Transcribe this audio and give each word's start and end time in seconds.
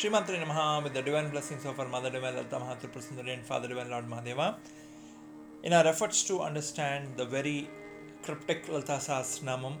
Shrimatre 0.00 0.42
Namaha 0.42 0.82
with 0.82 0.94
the 0.94 1.02
divine 1.02 1.28
blessings 1.28 1.66
of 1.66 1.78
our 1.78 1.86
Mother 1.86 2.08
Divine 2.08 2.34
Lalita 2.34 2.56
Mahatripura 2.56 3.02
Sundari 3.06 3.34
and 3.34 3.44
Father 3.44 3.68
Divine 3.68 3.90
Lord 3.90 4.06
Mahadeva. 4.08 4.56
In 5.62 5.74
our 5.74 5.86
efforts 5.86 6.22
to 6.28 6.40
understand 6.40 7.08
the 7.18 7.26
very 7.26 7.68
cryptic 8.22 8.66
Lalita 8.66 8.92
Sahasranamam, 8.92 9.74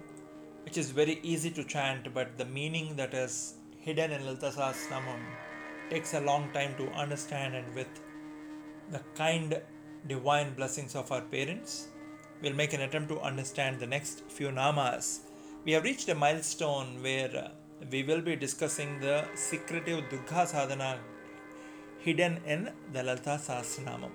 which 0.64 0.76
is 0.76 0.90
very 0.90 1.20
easy 1.22 1.50
to 1.52 1.64
chant, 1.64 2.12
but 2.12 2.36
the 2.36 2.44
meaning 2.44 2.96
that 2.96 3.14
is 3.14 3.54
hidden 3.78 4.10
in 4.10 4.26
Lalita 4.26 4.52
Sahasranamam 4.54 5.22
takes 5.88 6.12
a 6.12 6.20
long 6.20 6.50
time 6.52 6.74
to 6.76 6.90
understand, 6.90 7.54
and 7.54 7.74
with 7.74 7.88
the 8.90 9.00
kind 9.14 9.58
divine 10.06 10.52
blessings 10.52 10.94
of 10.94 11.10
our 11.10 11.22
parents, 11.22 11.88
we'll 12.42 12.60
make 12.62 12.74
an 12.74 12.82
attempt 12.82 13.08
to 13.08 13.20
understand 13.20 13.80
the 13.80 13.86
next 13.86 14.20
few 14.28 14.48
namas. 14.48 15.20
We 15.64 15.72
have 15.72 15.84
reached 15.84 16.10
a 16.10 16.14
milestone 16.14 17.02
where 17.02 17.34
uh, 17.34 17.48
we 17.88 18.02
will 18.02 18.20
be 18.20 18.36
discussing 18.36 19.00
the 19.00 19.24
secretive 19.34 20.08
Durga 20.10 20.46
sadhana 20.46 20.98
hidden 21.98 22.38
in 22.46 22.70
the 22.92 23.02
Lalita 23.02 23.40
Sahasranamam. 23.46 24.10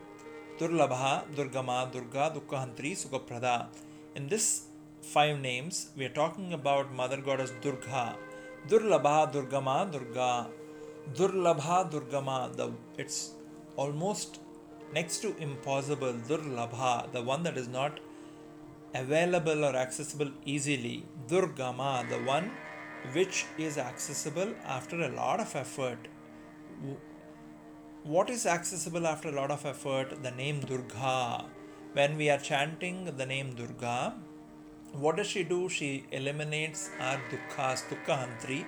Durlabha, 0.60 1.24
Durgama, 1.36 1.92
Durga, 1.92 2.34
Dukkahantri, 2.36 2.92
Sukhaprada. 2.94 3.68
In 4.16 4.28
this 4.28 4.66
five 5.02 5.40
names, 5.40 5.90
we 5.98 6.06
are 6.06 6.16
talking 6.22 6.54
about 6.54 6.94
Mother 6.94 7.18
Goddess 7.18 7.54
Durga. 7.62 8.16
Durlabha, 8.68 9.32
Durgama, 9.34 9.92
Durga. 9.92 10.48
Durlabha, 11.14 11.92
Durgama. 11.92 12.56
The, 12.56 12.72
it's 12.98 13.32
almost 13.76 14.40
next 14.94 15.20
to 15.20 15.36
impossible. 15.38 16.14
Durlabha, 16.28 17.12
the 17.12 17.22
one 17.22 17.44
that 17.44 17.58
is 17.58 17.68
not 17.68 18.00
available 18.94 19.66
or 19.66 19.76
accessible 19.76 20.32
easily. 20.46 21.06
Durgama, 21.28 22.08
the 22.10 22.20
one 22.20 22.52
which 23.14 23.46
is 23.58 23.78
accessible 23.78 24.54
after 24.66 25.02
a 25.02 25.10
lot 25.10 25.40
of 25.40 25.56
effort. 25.56 26.08
What 28.04 28.30
is 28.30 28.46
accessible 28.46 29.08
after 29.08 29.30
a 29.30 29.32
lot 29.32 29.52
of 29.52 29.66
effort? 29.66 30.22
The 30.22 30.32
name 30.32 30.60
Durga. 30.60 31.46
When 31.94 32.18
we 32.18 32.30
are 32.30 32.38
chanting 32.38 33.06
the 33.18 33.26
name 33.26 33.56
Durga, 33.56 34.16
what 34.94 35.18
does 35.18 35.28
she 35.28 35.44
do? 35.44 35.70
She 35.70 36.06
eliminates 36.12 36.90
our 37.00 37.20
dukkhas, 37.32 37.84
dukkahantri, 37.90 38.66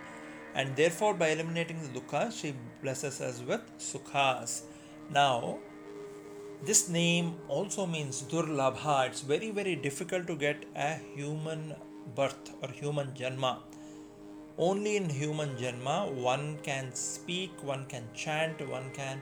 and 0.56 0.76
therefore 0.76 1.14
by 1.14 1.30
eliminating 1.30 1.81
the 1.81 2.00
dukkha, 2.00 2.31
she 2.31 2.56
blesses 2.81 3.22
us 3.22 3.42
with 3.42 3.61
sukhas. 3.78 4.64
Now, 5.09 5.59
this 6.64 6.89
name 6.89 7.36
also 7.48 7.86
means 7.86 8.23
durlabha. 8.23 9.08
It's 9.08 9.22
very, 9.22 9.52
very 9.52 9.76
difficult 9.76 10.26
to 10.28 10.36
get 10.36 10.66
a 10.76 10.95
human 11.16 11.76
birth 12.16 12.52
or 12.61 12.70
human 12.70 13.11
janma. 13.11 13.59
Only 14.58 14.97
in 14.97 15.09
human 15.09 15.55
janma 15.55 16.11
one 16.11 16.58
can 16.63 16.94
speak, 16.94 17.52
one 17.63 17.86
can 17.86 18.05
chant, 18.16 18.67
one 18.67 18.89
can 18.91 19.22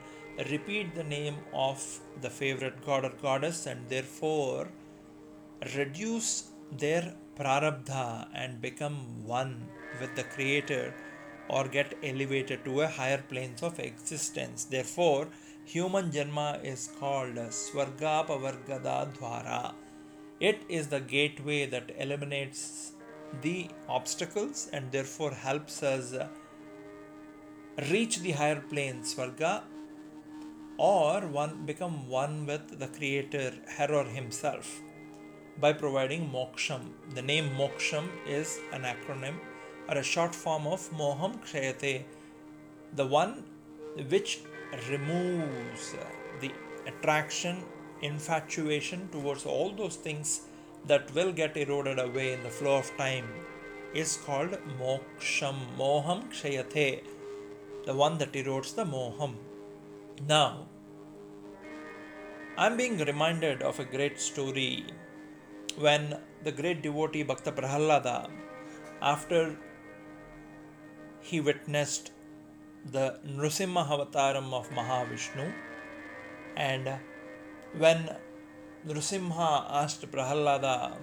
repeat 0.50 0.95
the 0.95 1.03
name 1.03 1.36
of 1.53 2.00
the 2.22 2.30
favorite 2.30 2.86
god 2.86 3.03
or 3.03 3.14
goddess 3.22 3.66
and 3.66 3.89
therefore 3.89 4.69
reduce 5.75 6.52
their 6.72 7.16
prarabdha 7.38 8.27
and 8.33 8.61
become 8.61 9.25
one 9.25 9.67
with 10.00 10.16
the 10.16 10.23
creator 10.23 10.94
or 11.49 11.67
get 11.67 11.97
elevated 12.02 12.64
to 12.66 12.81
a 12.81 12.88
higher 12.88 13.22
planes 13.30 13.61
of 13.61 13.80
existence. 13.80 14.64
Therefore, 14.66 15.27
human 15.66 16.11
janma 16.11 16.64
is 16.64 16.89
called 16.99 17.36
Swarga 17.36 18.25
Pavargada 18.25 19.14
Dwara. 19.17 19.73
It 20.39 20.61
is 20.70 20.88
the 20.88 21.02
gateway 21.02 21.66
that 21.66 21.92
eliminates 21.97 22.94
the 23.41 23.69
obstacles 23.88 24.69
and 24.73 24.91
therefore 24.91 25.31
helps 25.31 25.83
us 25.83 26.14
uh, 26.14 26.28
reach 27.89 28.19
the 28.19 28.31
higher 28.31 28.61
planes, 28.61 29.16
Swarga, 29.16 29.64
or 30.77 31.21
one 31.27 31.65
become 31.65 32.08
one 32.10 32.45
with 32.45 32.80
the 32.80 32.87
creator, 32.87 33.54
her 33.77 33.93
or 33.93 34.05
himself, 34.05 34.82
by 35.60 35.73
providing 35.73 36.30
moksham. 36.30 36.92
The 37.14 37.21
name 37.21 37.49
moksham 37.52 38.08
is 38.27 38.60
an 38.73 38.83
acronym 38.83 39.36
or 39.87 39.98
a 39.98 40.04
short 40.04 40.33
form 40.36 40.67
of 40.67 40.89
moham 40.92 41.39
kshayate, 41.43 42.04
the 42.93 43.05
one 43.05 43.43
which 44.10 44.39
removes 44.89 45.95
the 46.42 46.52
attraction, 46.87 47.64
infatuation 48.02 49.08
towards 49.10 49.45
all 49.45 49.71
those 49.71 49.95
things 49.95 50.42
that 50.88 51.14
will 51.14 51.32
get 51.32 51.58
eroded 51.58 52.00
away 52.00 52.34
in 52.34 52.44
the 52.44 52.50
flow 52.50 52.78
of 52.78 52.96
time 52.98 53.28
is 53.94 54.18
called 54.26 54.58
moksham, 54.80 55.56
moham 55.78 56.30
kshayate, 56.32 57.04
the 57.86 57.94
one 57.94 58.18
that 58.18 58.34
erodes 58.34 58.76
the 58.76 58.86
moham. 58.86 59.36
Now, 60.28 60.68
I'm 62.58 62.78
being 62.78 62.98
reminded 62.98 63.62
of 63.62 63.80
a 63.80 63.86
great 63.86 64.20
story 64.20 64.86
when 65.78 66.18
the 66.44 66.52
great 66.52 66.82
devotee 66.82 67.23
Bhakta 67.23 67.52
Prahalada, 67.52 68.30
after 69.02 69.58
he 71.22 71.40
witnessed 71.42 72.12
the 72.86 73.20
Nrsimha 73.28 73.88
Avataram 73.88 74.54
of 74.54 74.70
Mahavishnu, 74.70 75.52
and 76.56 77.00
when 77.78 78.16
Nrsimha 78.88 79.66
asked 79.82 80.12
Prahalada 80.12 80.96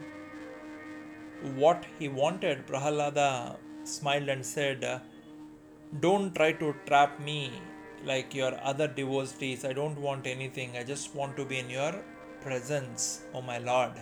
what 1.56 1.84
he 1.98 2.09
wanted, 2.09 2.65
Prahalada 2.65 3.56
smiled 3.82 4.28
and 4.28 4.47
said, 4.47 5.00
Don't 5.98 6.32
try 6.32 6.53
to 6.53 6.76
trap 6.87 7.19
me 7.19 7.50
like 8.04 8.34
your 8.37 8.53
other 8.62 8.87
devotees. 8.87 9.65
I 9.65 9.72
don't 9.72 9.98
want 9.98 10.28
anything. 10.28 10.76
I 10.76 10.84
just 10.84 11.12
want 11.16 11.37
to 11.38 11.44
be 11.44 11.59
in 11.59 11.69
your 11.69 11.94
presence, 12.41 13.22
O 13.34 13.43
my 13.43 13.59
Lord. 13.59 13.93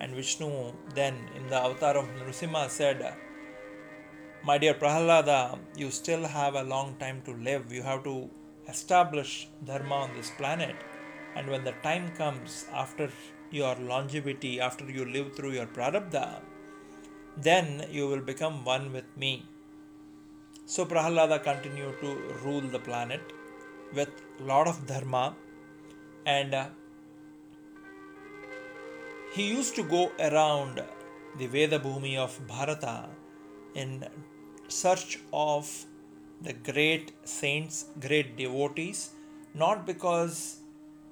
And 0.00 0.14
Vishnu 0.14 0.74
then 0.94 1.14
in 1.34 1.46
the 1.46 1.56
avatar 1.56 1.96
of 1.96 2.06
Nrsimha 2.18 2.68
said, 2.68 3.14
My 4.44 4.58
dear 4.58 4.74
Prahalada, 4.74 5.58
you 5.74 5.90
still 5.90 6.24
have 6.26 6.54
a 6.54 6.62
long 6.62 6.96
time 6.96 7.22
to 7.24 7.32
live. 7.32 7.72
You 7.72 7.82
have 7.82 8.04
to 8.04 8.28
establish 8.68 9.48
Dharma 9.64 9.94
on 9.94 10.14
this 10.14 10.30
planet. 10.36 10.76
And 11.36 11.48
when 11.48 11.64
the 11.64 11.74
time 11.82 12.08
comes 12.16 12.66
after 12.72 13.10
your 13.50 13.74
longevity, 13.76 14.60
after 14.60 14.90
you 14.90 15.04
live 15.04 15.36
through 15.36 15.52
your 15.52 15.66
Prarabdha, 15.66 16.40
then 17.36 17.86
you 17.90 18.08
will 18.08 18.22
become 18.32 18.64
one 18.64 18.92
with 18.92 19.04
me. 19.16 19.46
So 20.64 20.84
Prahalada 20.84 21.42
continued 21.42 22.00
to 22.00 22.16
rule 22.42 22.62
the 22.62 22.78
planet 22.78 23.20
with 23.94 24.08
lot 24.40 24.66
of 24.66 24.86
dharma 24.86 25.36
and 26.24 26.54
uh, 26.54 26.66
he 29.32 29.48
used 29.48 29.76
to 29.76 29.84
go 29.84 30.10
around 30.18 30.82
the 31.38 31.46
Veda 31.46 31.78
Bhumi 31.78 32.16
of 32.16 32.40
Bharata 32.48 33.08
in 33.74 34.04
search 34.68 35.20
of 35.32 35.86
the 36.42 36.52
great 36.52 37.12
saints, 37.24 37.86
great 38.00 38.36
devotees, 38.36 39.10
not 39.54 39.86
because 39.86 40.62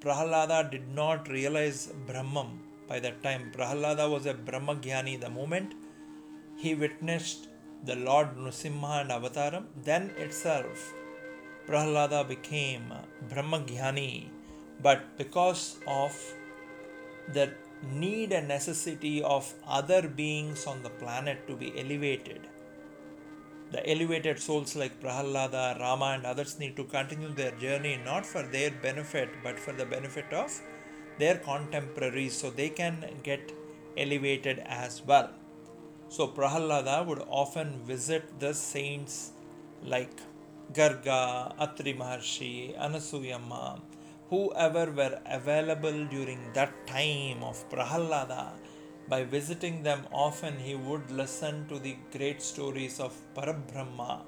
Prahalada 0.04 0.70
did 0.70 0.86
not 0.94 1.28
realize 1.28 1.90
Brahman 2.06 2.60
by 2.86 3.00
that 3.00 3.22
time. 3.22 3.50
Prahalada 3.56 4.10
was 4.10 4.26
a 4.26 4.34
Brahmagyani 4.34 5.18
the 5.18 5.30
moment 5.30 5.72
he 6.56 6.74
witnessed 6.74 7.48
the 7.84 7.96
Lord 7.96 8.36
Nrsimha 8.36 9.00
and 9.02 9.10
Avataram, 9.10 9.64
then 9.82 10.10
itself 10.18 10.92
Prahlada 11.66 12.26
became 12.28 12.92
Brahmagyani. 13.30 14.28
But 14.82 15.16
because 15.16 15.78
of 15.86 16.14
the 17.32 17.50
need 17.90 18.32
and 18.32 18.48
necessity 18.48 19.22
of 19.22 19.52
other 19.66 20.02
beings 20.06 20.66
on 20.66 20.82
the 20.82 20.90
planet 20.90 21.46
to 21.48 21.56
be 21.56 21.72
elevated, 21.78 22.40
the 23.72 23.88
elevated 23.90 24.38
souls 24.38 24.76
like 24.76 25.00
Prahalada, 25.00 25.78
Rama, 25.80 26.12
and 26.16 26.26
others 26.26 26.58
need 26.58 26.76
to 26.76 26.84
continue 26.84 27.30
their 27.30 27.52
journey 27.52 27.98
not 28.04 28.24
for 28.24 28.42
their 28.42 28.70
benefit 28.70 29.28
but 29.42 29.58
for 29.58 29.72
the 29.72 29.86
benefit 29.86 30.32
of 30.32 30.60
their 31.18 31.36
contemporaries 31.38 32.34
so 32.34 32.50
they 32.50 32.68
can 32.68 33.04
get 33.22 33.52
elevated 33.96 34.58
as 34.66 35.02
well. 35.02 35.30
So 36.08 36.28
Prahalada 36.28 37.04
would 37.06 37.22
often 37.28 37.80
visit 37.84 38.38
the 38.38 38.52
saints 38.54 39.32
like 39.82 40.20
Garga, 40.72 41.52
Atri 41.58 41.94
Maharshi, 41.94 42.78
Anasuyamma, 42.78 43.80
whoever 44.30 44.90
were 44.90 45.20
available 45.26 46.04
during 46.06 46.52
that 46.54 46.86
time 46.86 47.42
of 47.42 47.68
Prahalada. 47.70 48.52
By 49.06 49.24
visiting 49.24 49.82
them 49.82 50.06
often, 50.12 50.58
he 50.58 50.74
would 50.74 51.10
listen 51.10 51.66
to 51.68 51.78
the 51.78 51.96
great 52.16 52.40
stories 52.40 53.00
of 53.00 53.12
Parabrahma, 53.34 54.22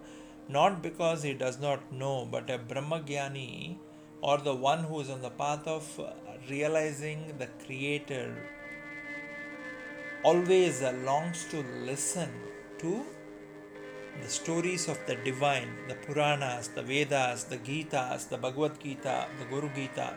not 0.49 0.83
because 0.83 1.23
he 1.23 1.33
does 1.33 1.59
not 1.59 1.91
know, 1.91 2.29
but 2.31 2.51
a 2.51 2.59
Brahmagyani 2.59 3.79
or 4.21 4.39
the 4.39 4.55
one 4.55 4.85
who 4.85 5.01
is 5.01 5.09
on 5.09 5.23
the 5.23 5.31
path 5.31 5.67
of 5.67 5.85
realizing 6.51 7.35
the 7.39 7.49
Creator. 7.65 8.37
Always 10.23 10.83
longs 10.83 11.47
to 11.51 11.65
listen 11.85 12.31
to 12.79 13.03
the 14.23 14.29
stories 14.29 14.89
of 14.89 14.99
the 15.07 15.17
divine, 15.17 15.69
the 15.89 15.95
Puranas, 15.95 16.69
the 16.69 16.83
Vedas, 16.83 17.45
the 17.45 17.59
Gitas, 17.59 18.29
the 18.29 18.37
Bhagavad 18.37 18.79
Gita, 18.83 19.27
the 19.39 19.45
Guru 19.47 19.71
Gita, 19.75 20.15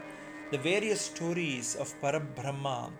the 0.51 0.57
various 0.57 1.01
stories 1.01 1.75
of 1.75 1.93
Parabrahma 2.01 2.91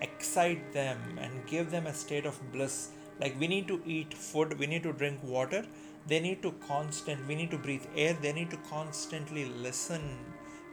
excite 0.00 0.72
them 0.72 0.98
and 1.20 1.46
give 1.46 1.70
them 1.70 1.86
a 1.86 1.94
state 1.94 2.26
of 2.26 2.40
bliss. 2.52 2.90
Like 3.20 3.38
we 3.40 3.48
need 3.48 3.66
to 3.68 3.80
eat 3.86 4.12
food, 4.12 4.58
we 4.58 4.66
need 4.66 4.82
to 4.82 4.92
drink 4.92 5.20
water, 5.22 5.64
they 6.06 6.20
need 6.20 6.42
to 6.42 6.52
constant, 6.66 7.26
we 7.26 7.34
need 7.34 7.50
to 7.50 7.58
breathe 7.58 7.86
air, 7.96 8.16
they 8.20 8.32
need 8.32 8.50
to 8.50 8.58
constantly 8.68 9.46
listen 9.46 10.02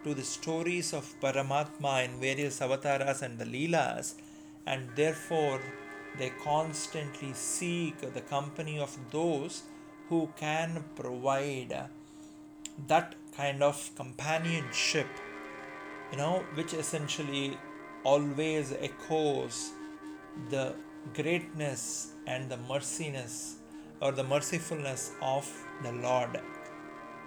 to 0.03 0.13
the 0.13 0.23
stories 0.23 0.93
of 0.93 1.13
Paramatma 1.21 2.05
in 2.05 2.19
various 2.19 2.61
avatars 2.61 3.21
and 3.21 3.39
the 3.39 3.45
Leelas, 3.45 4.15
and 4.65 4.89
therefore 4.95 5.61
they 6.17 6.31
constantly 6.43 7.33
seek 7.33 8.13
the 8.13 8.21
company 8.21 8.77
of 8.79 8.95
those 9.11 9.63
who 10.09 10.29
can 10.35 10.83
provide 10.95 11.87
that 12.87 13.15
kind 13.35 13.63
of 13.63 13.89
companionship, 13.95 15.07
you 16.11 16.17
know, 16.17 16.43
which 16.55 16.73
essentially 16.73 17.57
always 18.03 18.73
echoes 18.73 19.71
the 20.49 20.73
greatness 21.13 22.13
and 22.27 22.49
the 22.49 22.57
merciness 22.57 23.55
or 24.01 24.11
the 24.11 24.23
mercifulness 24.23 25.11
of 25.21 25.49
the 25.83 25.91
Lord. 25.91 26.39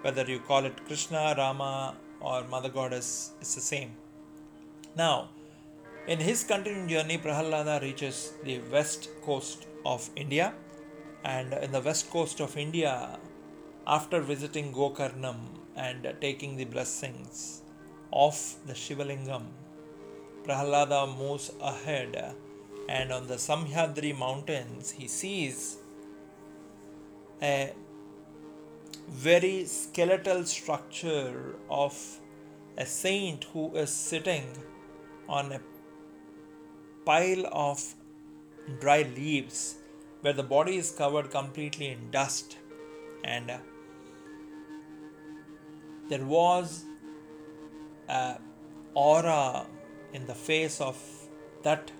Whether 0.01 0.25
you 0.25 0.39
call 0.39 0.65
it 0.65 0.85
Krishna, 0.85 1.33
Rama, 1.37 1.95
or 2.19 2.43
Mother 2.45 2.69
Goddess, 2.69 3.31
it's 3.41 3.55
the 3.55 3.61
same. 3.61 3.91
Now, 4.95 5.29
in 6.07 6.19
his 6.19 6.43
continuing 6.43 6.87
journey, 6.87 7.17
Prahalada 7.17 7.81
reaches 7.81 8.33
the 8.43 8.59
west 8.71 9.09
coast 9.23 9.67
of 9.85 10.09
India, 10.15 10.53
and 11.23 11.53
in 11.53 11.71
the 11.71 11.81
west 11.81 12.09
coast 12.09 12.39
of 12.39 12.55
India, 12.55 13.19
after 13.85 14.21
visiting 14.21 14.73
Gokarnam 14.73 15.37
and 15.75 16.13
taking 16.21 16.55
the 16.55 16.65
blessings 16.65 17.61
of 18.13 18.55
the 18.65 18.73
Shivalingam, 18.73 19.43
Prahalada 20.47 21.17
moves 21.17 21.51
ahead, 21.61 22.35
and 22.87 23.11
on 23.11 23.27
the 23.27 23.35
Sahyadri 23.35 24.17
mountains, 24.17 24.91
he 24.91 25.07
sees 25.07 25.77
a 27.41 27.73
very 29.09 29.65
skeletal 29.65 30.45
structure 30.45 31.55
of 31.69 31.93
a 32.77 32.85
saint 32.85 33.43
who 33.51 33.75
is 33.75 33.89
sitting 33.89 34.45
on 35.27 35.51
a 35.51 35.59
pile 37.05 37.45
of 37.51 37.83
dry 38.79 39.01
leaves 39.01 39.75
where 40.21 40.33
the 40.33 40.43
body 40.43 40.77
is 40.77 40.91
covered 40.91 41.29
completely 41.31 41.87
in 41.87 42.11
dust. 42.11 42.57
And 43.23 43.51
uh, 43.51 43.57
there 46.09 46.25
was 46.25 46.85
a 48.07 48.37
aura 48.93 49.65
in 50.13 50.25
the 50.25 50.35
face 50.35 50.79
of 50.81 50.97
that 51.63 51.91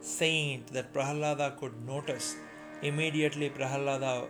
saint 0.00 0.66
that 0.68 0.92
Prahalada 0.92 1.56
could 1.58 1.74
notice. 1.86 2.36
Immediately, 2.82 3.50
Prahalada 3.50 4.28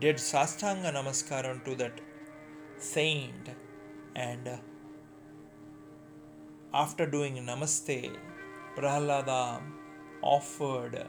did 0.00 0.16
Sastanga 0.16 0.92
Namaskaram 0.92 1.64
to 1.64 1.74
that 1.76 2.00
saint, 2.78 3.50
and 4.16 4.58
after 6.72 7.06
doing 7.06 7.36
Namaste, 7.36 8.16
Prahalada 8.76 9.62
offered 10.22 11.06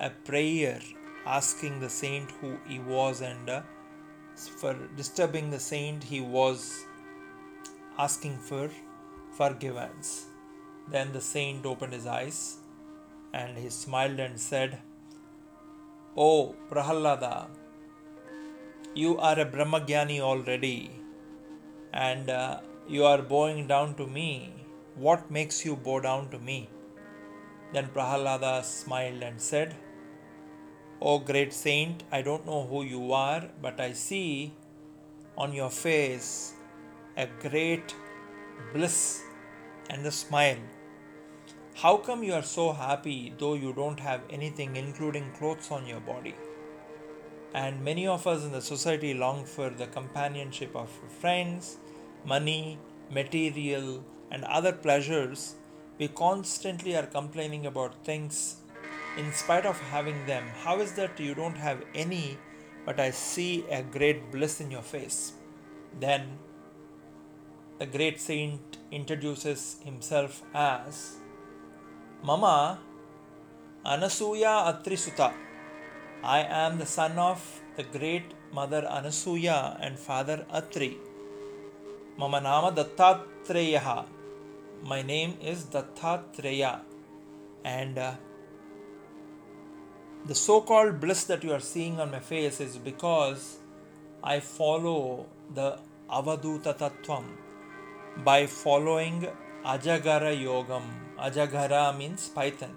a 0.00 0.10
prayer 0.10 0.80
asking 1.26 1.80
the 1.80 1.90
saint 1.90 2.30
who 2.40 2.56
he 2.66 2.78
was 2.78 3.20
and 3.20 3.50
uh, 3.50 3.62
for 4.60 4.74
disturbing 4.96 5.50
the 5.50 5.58
saint 5.58 6.04
he 6.04 6.20
was 6.20 6.84
asking 7.98 8.38
for 8.38 8.70
forgiveness. 9.38 10.26
Then 10.92 11.12
the 11.12 11.20
saint 11.20 11.66
opened 11.72 11.92
his 11.92 12.06
eyes 12.06 12.38
and 13.32 13.56
he 13.56 13.70
smiled 13.70 14.18
and 14.26 14.38
said, 14.40 14.78
Oh 16.16 16.54
Prahalada, 16.70 17.48
you 18.94 19.18
are 19.18 19.38
a 19.38 19.46
Brahmagyani 19.46 20.20
already 20.20 20.90
and 21.92 22.30
uh, 22.30 22.60
you 22.88 23.04
are 23.04 23.22
bowing 23.22 23.66
down 23.66 23.94
to 23.96 24.06
me 24.06 24.30
what 25.06 25.30
makes 25.30 25.64
you 25.64 25.76
bow 25.76 26.00
down 26.00 26.28
to 26.30 26.38
me? 26.38 26.68
Then 27.72 27.88
Prahalada 27.94 28.64
smiled 28.64 29.22
and 29.22 29.40
said, 29.40 29.76
O 31.00 31.18
great 31.20 31.52
saint, 31.52 32.02
I 32.10 32.22
don't 32.22 32.44
know 32.44 32.66
who 32.66 32.82
you 32.82 33.12
are, 33.12 33.44
but 33.62 33.78
I 33.80 33.92
see 33.92 34.52
on 35.36 35.52
your 35.52 35.70
face 35.70 36.54
a 37.16 37.28
great 37.40 37.94
bliss 38.72 39.22
and 39.90 40.06
a 40.06 40.10
smile. 40.10 40.58
How 41.74 41.96
come 41.96 42.24
you 42.24 42.34
are 42.34 42.42
so 42.42 42.72
happy 42.72 43.32
though 43.38 43.54
you 43.54 43.72
don't 43.72 44.00
have 44.00 44.22
anything, 44.30 44.76
including 44.76 45.30
clothes 45.38 45.70
on 45.70 45.86
your 45.86 46.00
body? 46.00 46.34
And 47.54 47.82
many 47.82 48.06
of 48.06 48.26
us 48.26 48.44
in 48.44 48.52
the 48.52 48.60
society 48.60 49.14
long 49.14 49.44
for 49.44 49.70
the 49.70 49.86
companionship 49.86 50.74
of 50.76 50.90
friends, 51.20 51.78
money, 52.24 52.78
material, 53.10 54.04
and 54.30 54.44
other 54.44 54.72
pleasures, 54.72 55.54
we 55.98 56.08
constantly 56.08 56.96
are 56.96 57.06
complaining 57.06 57.66
about 57.66 58.04
things 58.04 58.56
in 59.16 59.32
spite 59.32 59.66
of 59.66 59.78
having 59.80 60.26
them. 60.26 60.44
How 60.62 60.80
is 60.80 60.92
that 60.92 61.18
you 61.18 61.34
don't 61.34 61.56
have 61.56 61.82
any, 61.94 62.38
but 62.84 63.00
I 63.00 63.10
see 63.10 63.64
a 63.70 63.82
great 63.82 64.30
bliss 64.30 64.60
in 64.60 64.70
your 64.70 64.82
face? 64.82 65.32
Then 65.98 66.38
the 67.78 67.86
great 67.86 68.20
saint 68.20 68.78
introduces 68.90 69.76
himself 69.84 70.42
as 70.54 71.16
Mama 72.22 72.78
Anasuya 73.84 74.54
Atrisuta. 74.70 75.32
I 76.22 76.40
am 76.40 76.78
the 76.78 76.86
son 76.86 77.18
of 77.18 77.40
the 77.76 77.84
great 77.84 78.34
mother 78.52 78.82
Anasuya 78.82 79.78
and 79.80 79.98
father 79.98 80.44
Atri. 80.52 80.96
Mama 82.16 82.40
Nama 82.40 82.72
Dattatreyaha 82.72 84.04
my 84.84 85.02
name 85.02 85.34
is 85.42 85.64
Dattatreya, 85.64 86.80
and 87.64 87.98
uh, 87.98 88.12
the 90.24 90.34
so 90.34 90.60
called 90.60 91.00
bliss 91.00 91.24
that 91.24 91.42
you 91.42 91.52
are 91.52 91.60
seeing 91.60 92.00
on 92.00 92.10
my 92.10 92.20
face 92.20 92.60
is 92.60 92.76
because 92.78 93.58
I 94.22 94.40
follow 94.40 95.26
the 95.52 95.78
Avaduta 96.10 96.76
Tattvam 96.76 97.24
by 98.24 98.46
following 98.46 99.28
Ajagara 99.64 100.36
Yogam. 100.36 100.82
Ajagara 101.18 101.96
means 101.96 102.28
python. 102.28 102.74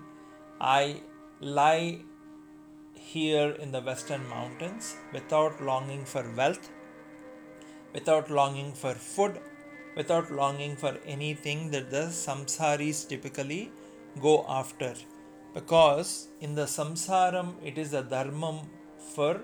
I 0.59 1.01
lie 1.39 2.01
here 2.93 3.51
in 3.59 3.71
the 3.71 3.81
western 3.81 4.27
mountains 4.29 4.95
without 5.11 5.61
longing 5.61 6.05
for 6.05 6.23
wealth, 6.37 6.69
without 7.93 8.29
longing 8.29 8.71
for 8.73 8.93
food, 8.93 9.39
without 9.95 10.31
longing 10.31 10.75
for 10.75 10.95
anything 11.05 11.71
that 11.71 11.89
the 11.89 12.05
samsaris 12.09 13.07
typically 13.07 13.71
go 14.21 14.45
after. 14.47 14.93
Because 15.55 16.27
in 16.39 16.53
the 16.53 16.65
samsaram, 16.65 17.55
it 17.65 17.77
is 17.79 17.93
a 17.93 18.03
dharmam 18.03 18.67
for 19.15 19.41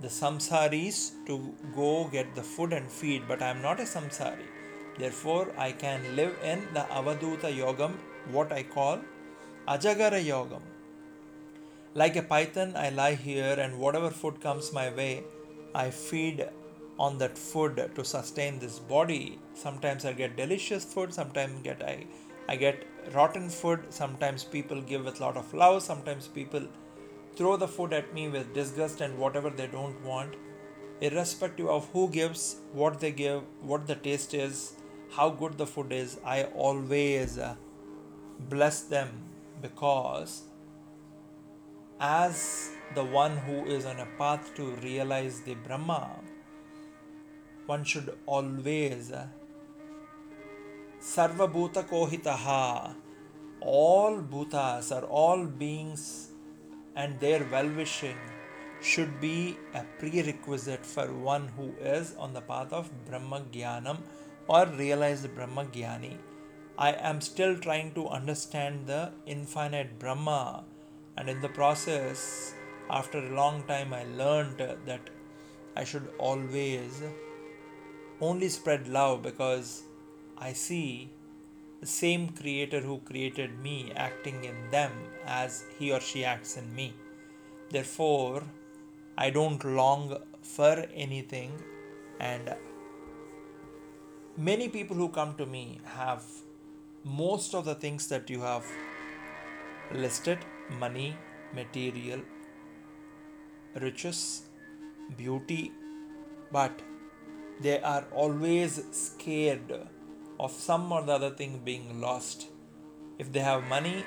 the 0.00 0.08
samsaris 0.08 1.12
to 1.26 1.54
go 1.74 2.08
get 2.12 2.34
the 2.34 2.42
food 2.42 2.72
and 2.72 2.90
feed, 2.90 3.22
but 3.26 3.42
I 3.42 3.48
am 3.48 3.62
not 3.62 3.80
a 3.80 3.84
samsari. 3.84 4.48
Therefore, 4.98 5.52
I 5.56 5.72
can 5.72 6.16
live 6.16 6.36
in 6.42 6.62
the 6.72 6.80
avaduta 6.80 7.52
yogam, 7.52 7.92
what 8.30 8.52
I 8.52 8.62
call 8.62 9.00
ajagara 9.66 10.24
yogam. 10.24 10.62
Like 11.94 12.16
a 12.16 12.22
python, 12.22 12.74
I 12.76 12.90
lie 12.90 13.14
here, 13.14 13.56
and 13.58 13.78
whatever 13.78 14.10
food 14.10 14.40
comes 14.40 14.72
my 14.72 14.90
way, 14.90 15.24
I 15.74 15.90
feed 15.90 16.48
on 16.98 17.18
that 17.18 17.36
food 17.36 17.90
to 17.94 18.04
sustain 18.04 18.58
this 18.58 18.78
body. 18.78 19.38
Sometimes 19.54 20.04
I 20.04 20.12
get 20.12 20.36
delicious 20.36 20.84
food, 20.84 21.12
sometimes 21.12 21.60
get 21.62 21.82
I 21.82 22.06
I 22.48 22.56
get 22.56 22.86
rotten 23.14 23.48
food, 23.48 23.80
sometimes 23.88 24.44
people 24.44 24.80
give 24.80 25.04
with 25.04 25.20
lot 25.20 25.36
of 25.36 25.52
love, 25.54 25.82
sometimes 25.82 26.28
people 26.28 26.66
throw 27.36 27.56
the 27.56 27.68
food 27.68 27.92
at 27.92 28.12
me 28.14 28.28
with 28.28 28.54
disgust 28.54 29.00
and 29.00 29.18
whatever 29.18 29.50
they 29.50 29.66
don't 29.66 30.00
want. 30.04 30.34
Irrespective 31.00 31.66
of 31.66 31.88
who 31.92 32.08
gives, 32.08 32.56
what 32.72 33.00
they 33.00 33.10
give, 33.12 33.42
what 33.60 33.86
the 33.86 33.94
taste 33.94 34.34
is, 34.34 34.74
how 35.10 35.30
good 35.30 35.58
the 35.58 35.66
food 35.66 35.92
is, 35.92 36.18
I 36.24 36.44
always 36.44 37.38
uh, 37.38 37.54
bless 38.38 38.82
them 38.82 39.10
because 39.60 40.42
as 42.00 42.70
the 42.94 43.04
one 43.04 43.36
who 43.36 43.64
is 43.64 43.86
on 43.86 43.98
a 44.00 44.06
path 44.18 44.54
to 44.54 44.66
realize 44.76 45.40
the 45.40 45.54
Brahma, 45.54 46.10
one 47.66 47.84
should 47.84 48.16
always 48.26 49.12
sarva 51.00 51.46
bhuta 51.54 51.82
kohitaha 51.88 52.94
all 53.60 54.14
bhutas 54.34 54.90
are 54.96 55.04
all 55.04 55.44
beings 55.62 56.30
and 56.96 57.18
their 57.20 57.46
well 57.50 57.68
wishing 57.68 58.16
should 58.80 59.20
be 59.20 59.56
a 59.74 59.82
prerequisite 59.98 60.84
for 60.84 61.06
one 61.12 61.48
who 61.56 61.72
is 61.80 62.14
on 62.16 62.32
the 62.34 62.40
path 62.40 62.72
of 62.72 62.90
Brahma 63.06 63.40
Jnanam 63.52 63.98
or 64.46 64.66
realized 64.66 65.34
Brahma 65.34 65.64
Jnani. 65.64 66.16
I 66.76 66.92
am 66.92 67.20
still 67.20 67.56
trying 67.56 67.94
to 67.94 68.08
understand 68.08 68.86
the 68.86 69.12
infinite 69.26 69.98
Brahma, 69.98 70.64
and 71.16 71.28
in 71.28 71.40
the 71.40 71.48
process, 71.48 72.52
after 72.90 73.18
a 73.18 73.34
long 73.34 73.62
time, 73.64 73.94
I 73.94 74.04
learned 74.04 74.58
that 74.58 75.10
I 75.76 75.84
should 75.84 76.08
always 76.18 77.02
only 78.20 78.48
spread 78.48 78.88
love 78.88 79.22
because 79.22 79.84
I 80.36 80.52
see 80.52 81.10
same 81.84 82.28
creator 82.30 82.80
who 82.80 82.98
created 82.98 83.58
me 83.60 83.92
acting 83.96 84.44
in 84.44 84.70
them 84.70 84.92
as 85.26 85.64
he 85.78 85.92
or 85.92 86.00
she 86.00 86.24
acts 86.24 86.56
in 86.56 86.74
me. 86.74 86.94
Therefore, 87.70 88.42
I 89.16 89.30
don't 89.30 89.62
long 89.64 90.16
for 90.42 90.84
anything, 90.94 91.52
and 92.20 92.54
many 94.36 94.68
people 94.68 94.96
who 94.96 95.08
come 95.08 95.34
to 95.36 95.46
me 95.46 95.80
have 95.84 96.22
most 97.04 97.54
of 97.54 97.64
the 97.64 97.74
things 97.74 98.08
that 98.08 98.28
you 98.30 98.40
have 98.40 98.64
listed 99.92 100.38
money, 100.80 101.16
material, 101.54 102.20
riches, 103.80 104.42
beauty, 105.16 105.72
but 106.50 106.72
they 107.60 107.80
are 107.80 108.04
always 108.12 108.82
scared 108.90 109.72
of 110.38 110.52
some 110.52 110.90
or 110.92 111.02
the 111.02 111.12
other 111.12 111.30
thing 111.30 111.60
being 111.64 112.00
lost. 112.00 112.46
If 113.18 113.32
they 113.32 113.40
have 113.40 113.64
money, 113.64 114.04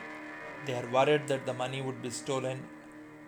they 0.65 0.73
are 0.73 0.89
worried 0.91 1.27
that 1.27 1.45
the 1.45 1.53
money 1.53 1.81
would 1.81 2.01
be 2.01 2.09
stolen 2.09 2.63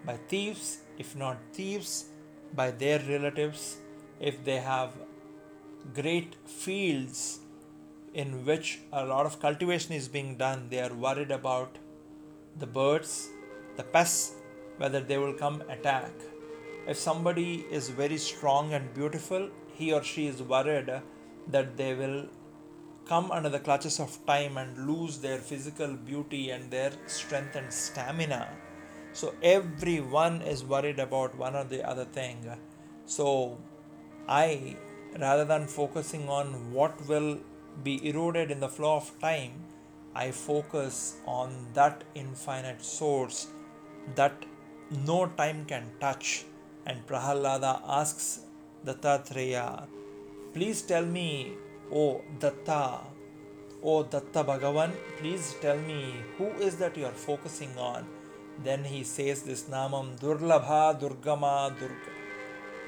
by 0.06 0.18
thieves, 0.28 0.80
if 0.98 1.16
not 1.16 1.38
thieves, 1.54 2.06
by 2.54 2.72
their 2.72 3.00
relatives. 3.00 3.78
If 4.20 4.44
they 4.44 4.58
have 4.58 4.92
great 5.94 6.36
fields 6.46 7.40
in 8.14 8.46
which 8.46 8.80
a 8.92 9.06
lot 9.06 9.26
of 9.26 9.40
cultivation 9.40 9.94
is 9.94 10.08
being 10.08 10.36
done, 10.36 10.68
they 10.70 10.82
are 10.82 10.94
worried 10.94 11.32
about 11.32 11.78
the 12.58 12.68
birds, 12.68 13.30
the 13.78 13.84
pests, 13.84 14.34
whether 14.78 15.00
they 15.00 15.18
will 15.18 15.34
come 15.34 15.62
attack. 15.70 16.12
If 16.88 16.98
somebody 16.98 17.66
is 17.72 17.90
very 17.90 18.18
strong 18.18 18.74
and 18.74 18.94
beautiful, 18.94 19.50
he 19.74 19.94
or 19.94 20.04
she 20.04 20.28
is 20.28 20.42
worried 20.42 20.92
that 21.48 21.78
they 21.78 21.94
will 21.94 22.28
come 23.06 23.32
under 23.32 23.50
the 23.50 23.60
clutches 23.60 24.00
of 24.00 24.26
time 24.26 24.58
and 24.58 24.88
lose 24.88 25.18
their 25.18 25.40
physical 25.40 25.94
beauty 25.94 26.52
and 26.52 26.70
their 26.70 26.92
strength 27.08 27.56
and 27.56 27.72
stamina. 27.74 28.50
So 29.14 29.34
everyone 29.42 30.42
is 30.42 30.64
worried 30.64 31.00
about 31.00 31.36
one 31.36 31.56
or 31.56 31.64
the 31.64 31.88
other 31.88 32.06
thing. 32.06 32.38
So 33.06 33.58
I, 34.28 34.76
rather 35.20 35.46
than 35.46 35.68
focusing 35.68 36.30
on 36.30 36.72
what 36.72 37.08
will 37.08 37.40
be 37.84 38.08
eroded 38.08 38.52
in 38.52 38.60
the 38.60 38.70
flow 38.70 38.98
of 38.98 39.20
time, 39.20 39.54
I 40.14 40.32
focus 40.32 41.18
on 41.26 41.68
that 41.74 42.04
infinite 42.14 42.84
source 42.84 43.48
that 44.16 44.34
no 45.06 45.28
time 45.38 45.66
can 45.66 45.90
touch. 46.00 46.46
And 46.86 47.06
Prahalada 47.08 47.82
asks 47.88 48.42
Dattatreya, 48.86 49.88
please 50.54 50.82
tell 50.82 51.06
me, 51.06 51.54
O 51.92 52.22
Datta, 52.40 53.02
O 53.84 54.04
Datta 54.04 54.44
Bhagavan, 54.44 54.92
please 55.18 55.56
tell 55.62 55.78
me 55.78 56.14
who 56.38 56.48
is 56.60 56.78
that 56.78 56.96
you 56.96 57.06
are 57.06 57.12
focusing 57.12 57.76
on. 57.78 58.06
Then 58.64 58.84
he 58.84 59.04
says 59.04 59.44
this 59.44 59.64
Namam 59.64 60.20
Durlabha 60.20 61.00
Durgama 61.00 61.74
Durga. 61.80 62.20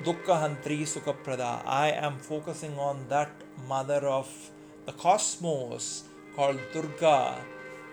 Dukkahantri 0.04 0.82
Sukhaprada. 0.82 1.62
I 1.66 1.92
am 1.92 2.18
focusing 2.18 2.78
on 2.78 3.06
that 3.10 3.30
mother 3.68 4.08
of 4.08 4.28
the 4.86 4.92
cosmos 4.94 6.04
called 6.36 6.60
Durga, 6.74 7.38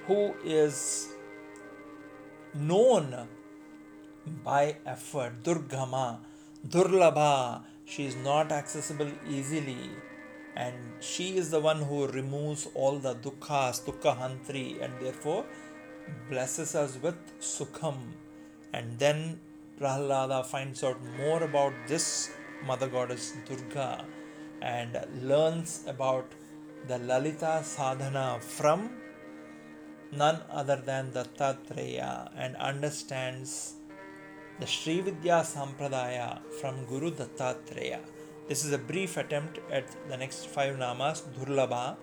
who 0.07 0.35
is 0.45 1.09
known 2.55 3.29
by 4.45 4.77
effort. 4.87 5.43
Durgama, 5.43 6.19
Durlabha, 6.67 7.63
she 7.85 8.07
is 8.07 8.17
not 8.17 8.53
accessible 8.53 9.11
easily. 9.29 9.91
And 10.59 10.75
she 10.99 11.37
is 11.37 11.51
the 11.51 11.61
one 11.61 11.83
who 11.83 12.09
removes 12.09 12.69
all 12.75 12.99
the 12.99 13.15
dukkhas, 13.15 13.85
dukkahantri, 13.87 14.83
and 14.83 14.93
therefore 15.01 15.45
blesses 16.29 16.75
us 16.75 16.99
with 17.01 17.19
sukham. 17.41 17.99
And 18.73 18.99
then 18.99 19.39
Prahlada 19.81 20.45
finds 20.45 20.83
out 20.83 20.99
more 21.17 21.43
about 21.45 21.73
this 21.87 22.31
Mother 22.67 22.89
Goddess 22.89 23.35
Durga 23.49 24.05
and 24.61 24.99
learns 25.23 25.85
about 25.87 26.27
the 26.89 26.99
Lalita 26.99 27.61
sadhana 27.63 28.39
from 28.41 28.91
none 30.11 30.41
other 30.51 30.77
than 30.77 31.13
Dattatreya 31.13 32.31
and 32.37 32.57
understands 32.57 33.75
the 34.59 34.67
Sri 34.67 35.01
Vidya 35.01 35.45
Sampradaya 35.45 36.41
from 36.61 36.85
Guru 36.87 37.13
Dattatreya. 37.13 38.01
This 38.49 38.65
is 38.65 38.73
a 38.73 38.79
brief 38.79 39.19
attempt 39.19 39.59
at 39.71 39.89
the 40.09 40.17
next 40.17 40.47
five 40.47 40.77
namas 40.77 41.19
Durlabha, 41.37 41.97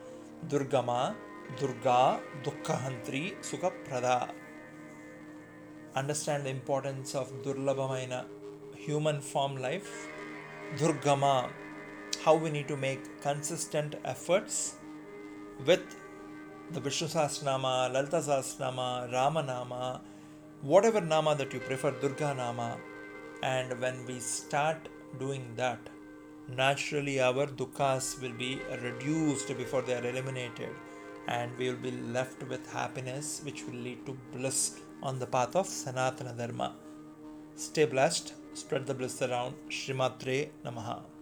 Durgama, 0.48 1.16
Durga, 1.60 2.20
Dukkahantri, 2.44 3.34
Sukhaprada. 3.42 4.30
Understand 5.96 6.46
the 6.46 6.52
importance 6.52 7.16
of 7.16 7.32
Durlabhamaina 7.42 8.26
human 8.76 9.22
form 9.22 9.58
life, 9.58 10.08
Durgama, 10.78 11.50
how 12.24 12.36
we 12.36 12.52
need 12.52 12.68
to 12.68 12.78
make 12.78 13.20
consistent 13.24 13.96
efforts 14.06 14.76
with 15.66 15.96
the 16.74 16.80
Vishnu 16.80 17.08
Sahasranama, 17.08 17.92
Lalita 17.92 18.18
Sahasranama, 18.18 19.12
Ramanama, 19.12 20.00
whatever 20.62 21.02
Nama 21.02 21.34
that 21.34 21.52
you 21.52 21.60
prefer, 21.60 21.90
Durga 21.90 22.36
Nama. 22.36 22.78
And 23.42 23.82
when 23.82 24.06
we 24.06 24.20
start 24.20 24.90
doing 25.18 25.48
that, 25.56 25.80
naturally 26.48 27.20
our 27.20 27.48
dukkhas 27.48 28.22
will 28.22 28.34
be 28.34 28.60
reduced 28.82 29.48
before 29.58 29.82
they 29.82 29.96
are 29.96 30.08
eliminated 30.08 30.70
and 31.28 31.58
we 31.58 31.70
will 31.70 31.84
be 31.88 31.92
left 31.92 32.44
with 32.44 32.72
happiness 32.72 33.42
which 33.44 33.64
will 33.66 33.80
lead 33.88 34.06
to 34.06 34.18
bliss 34.34 34.80
on 35.02 35.18
the 35.20 35.26
path 35.26 35.56
of 35.56 35.68
Sanatana 35.68 36.38
Dharma. 36.38 36.76
Stay 37.56 37.86
blessed, 37.86 38.34
spread 38.54 38.86
the 38.86 38.94
bliss 38.94 39.22
around. 39.22 39.56
Shrimatre 39.70 40.50
Namaha. 40.64 41.15